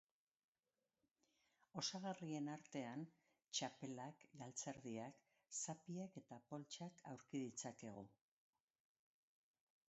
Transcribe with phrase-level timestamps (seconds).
[1.81, 3.03] Osagarrien artean,
[3.59, 5.21] txapelak, galtzerdiak,
[5.59, 8.09] zapiak eta poltsak aurki ditzakegu.